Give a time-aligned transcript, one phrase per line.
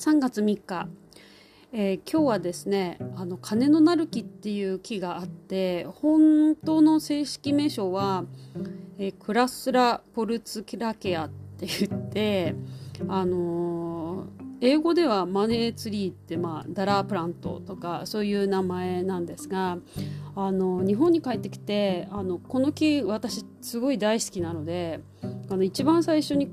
[0.00, 0.88] 3月3日、
[1.72, 8.24] えー、今日はですねあの金のなる木っていう木があって本当の正式名称は、
[8.96, 11.28] えー、クラスラ・ポルツキラケアっ
[11.58, 12.54] て言って
[13.08, 19.78] あのー英語ではマネーツリーって、まあ、ダラープラントとかそういう名前なんですが
[20.36, 25.00] あの日本に帰ってきてあのこの木私すごい大好きなので
[25.48, 26.50] あの一番最初に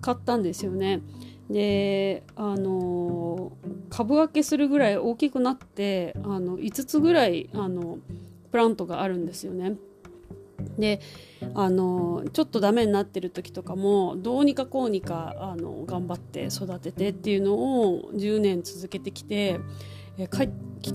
[0.00, 1.02] 買ったんですよね。
[1.50, 3.52] であの
[3.88, 7.98] 株分けするぐらい大きくなってあの5つぐらいあの
[8.50, 9.76] プラントがあるんですよね。
[10.78, 11.00] で
[11.54, 19.60] あのちょっとダメになってる時とかもどうにかこうにかあの頑張って育ててっていうのを10年続けてきて
[20.18, 20.48] え帰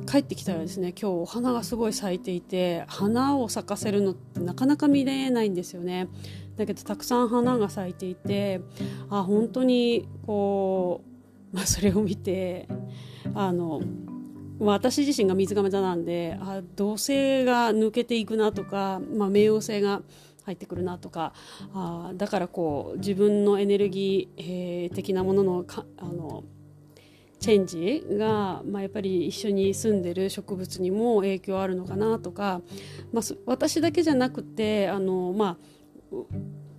[0.08, 6.08] 帰ってきたらですね今日お花がすごい咲いていて花を咲かせるのってなかなか見れないんですよね。
[6.58, 8.62] だけどたくさん花が咲いていて
[9.10, 11.02] あ本当にこ
[11.52, 12.68] う、まあ、それを見て
[13.34, 13.82] あの
[14.60, 20.02] 私自身が水亀座なんであ土星が抜けていくなとか、まあ、冥王星が
[20.44, 21.34] 入ってくるなとか
[21.74, 24.42] あだからこう自分のエネルギー、
[24.86, 26.44] えー、的なもののかあの
[27.42, 32.62] チェンジが、まあ、やっぱり一緒に住んでる植物にも影響あるのかなとか、
[33.12, 35.58] まあ、私だけじゃなくてあの、ま
[36.12, 36.16] あ、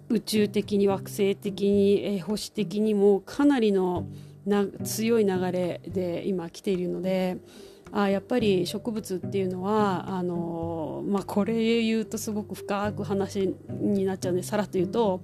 [0.08, 4.06] 宇宙的に惑星的に、えー、星的にもかなりの
[4.46, 7.38] な強い流れで今来ているので。
[7.94, 15.20] あやっぱり植物っていうのはあの、まあ、これ言うとすごく深く話になっちゃうんでさらっと言うと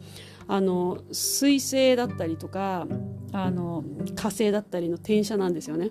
[0.46, 2.86] あの水星だったりとか
[3.32, 3.84] あの
[4.14, 5.90] 火星だったりの転写なんですよね。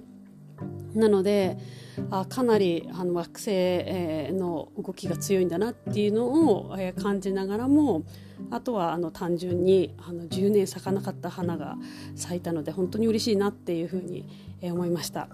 [0.94, 1.58] なので
[2.10, 3.52] あかなりあの惑星、
[4.34, 8.04] の動きが強いんだなっていうのを、感じながらも
[8.52, 11.78] あとはあの単純にあの10年咲かなかった花が
[12.16, 14.28] 咲いたので本当に嬉しいなっていうふうに、
[14.62, 15.30] 思いました。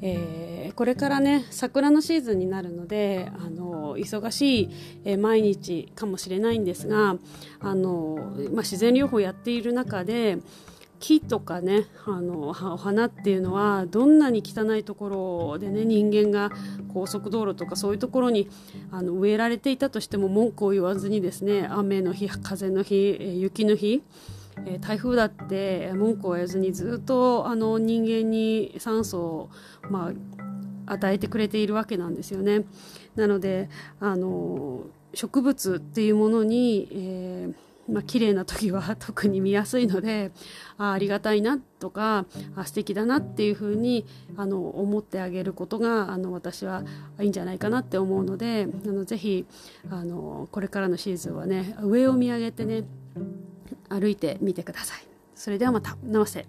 [0.00, 4.70] えー、これからね桜のシーズンになるのであの忙しい、
[5.04, 7.16] えー、毎日かもしれないんですが
[7.60, 10.38] あの、まあ、自然療法やっている中で
[11.00, 15.08] 木とかねあのお花っていうのはどんなに汚いとこ
[15.52, 16.50] ろでね人間が
[16.92, 18.48] 高速道路とかそういうところに
[18.90, 24.02] あの植えられていたとしても文句を言わずにですね雨の日風の日雪の日
[24.66, 29.50] え台風だって文句を言わずにずっとあの人間に酸素を、
[29.90, 30.12] ま
[30.86, 32.64] あ、与えてくれているわけなんですよね。
[33.16, 33.68] なので
[34.00, 37.54] あの植物っていうものに、えー
[37.90, 40.32] まあ綺麗な時は特に見やすいので
[40.78, 44.06] あありがたいなとかあ素敵だなっていうふうに
[44.36, 46.82] あの思ってあげることがあの私は
[47.20, 49.46] いいんじゃないかなって思うのであのぜひ
[49.90, 52.84] あのこれからのシーズンはね上を見上げてね
[53.88, 55.06] 歩いてみてください。
[55.34, 55.96] それではまた。
[56.04, 56.46] ナマステ。